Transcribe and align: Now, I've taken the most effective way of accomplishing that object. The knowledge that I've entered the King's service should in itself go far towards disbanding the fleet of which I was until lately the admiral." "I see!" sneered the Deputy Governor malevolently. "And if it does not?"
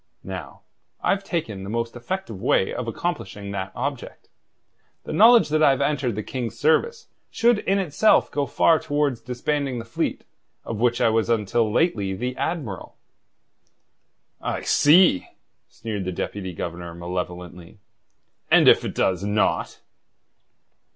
Now, 0.23 0.61
I've 1.03 1.23
taken 1.23 1.63
the 1.63 1.69
most 1.69 1.95
effective 1.95 2.41
way 2.41 2.73
of 2.73 2.87
accomplishing 2.87 3.51
that 3.51 3.71
object. 3.75 4.29
The 5.03 5.13
knowledge 5.13 5.49
that 5.49 5.61
I've 5.61 5.79
entered 5.79 6.15
the 6.15 6.23
King's 6.23 6.57
service 6.57 7.05
should 7.29 7.59
in 7.59 7.77
itself 7.77 8.31
go 8.31 8.47
far 8.47 8.79
towards 8.79 9.21
disbanding 9.21 9.77
the 9.77 9.85
fleet 9.85 10.23
of 10.65 10.79
which 10.79 11.01
I 11.01 11.09
was 11.09 11.29
until 11.29 11.71
lately 11.71 12.13
the 12.15 12.35
admiral." 12.35 12.97
"I 14.41 14.61
see!" 14.61 15.27
sneered 15.69 16.05
the 16.05 16.11
Deputy 16.11 16.51
Governor 16.53 16.95
malevolently. 16.95 17.77
"And 18.49 18.67
if 18.67 18.83
it 18.83 18.95
does 18.95 19.23
not?" 19.23 19.81